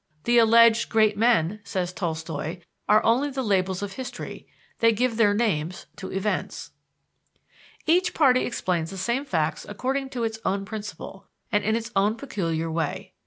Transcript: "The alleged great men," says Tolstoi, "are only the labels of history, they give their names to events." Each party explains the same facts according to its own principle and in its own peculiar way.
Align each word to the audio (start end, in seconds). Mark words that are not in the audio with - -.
"The 0.23 0.39
alleged 0.39 0.89
great 0.89 1.15
men," 1.15 1.59
says 1.63 1.93
Tolstoi, 1.93 2.63
"are 2.89 3.03
only 3.05 3.29
the 3.29 3.43
labels 3.43 3.83
of 3.83 3.93
history, 3.93 4.47
they 4.79 4.91
give 4.91 5.15
their 5.15 5.35
names 5.35 5.85
to 5.97 6.11
events." 6.11 6.71
Each 7.85 8.11
party 8.11 8.43
explains 8.47 8.89
the 8.89 8.97
same 8.97 9.25
facts 9.25 9.63
according 9.69 10.09
to 10.09 10.23
its 10.23 10.39
own 10.43 10.65
principle 10.65 11.27
and 11.51 11.63
in 11.63 11.75
its 11.75 11.91
own 11.95 12.15
peculiar 12.15 12.71
way. 12.71 13.13